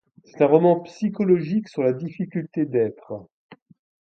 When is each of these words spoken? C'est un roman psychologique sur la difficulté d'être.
C'est 0.23 0.41
un 0.41 0.47
roman 0.47 0.79
psychologique 0.79 1.67
sur 1.69 1.83
la 1.83 1.93
difficulté 1.93 2.65
d'être. 2.65 3.27